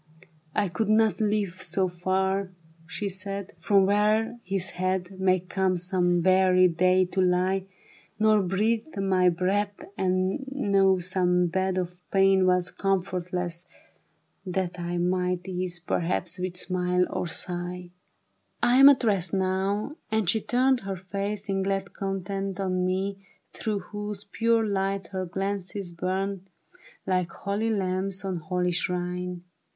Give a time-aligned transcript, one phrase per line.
[0.31, 2.49] *' I could not live so far,"
[2.87, 7.67] she said," From where his head May come some weary day to lie;
[8.17, 13.67] Nor breathe my breath and know some bed Of pain was comfortless,
[14.43, 17.91] that I Might ease perhaps with smile or sigh.
[18.63, 23.17] *'I am at rest now," and she turned Her face in glad content on mine.
[23.53, 26.49] Through whose pure light her glances burned
[27.05, 29.43] Like holy lamps on holy shrine.